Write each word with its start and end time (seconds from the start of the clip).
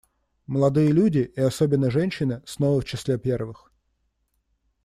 Молодые 0.47 0.91
люди— 0.93 1.31
и 1.35 1.39
особенно 1.41 1.91
женщины— 1.91 2.41
снова 2.47 2.81
в 2.81 2.85
числе 2.85 3.19
первых. 3.19 3.69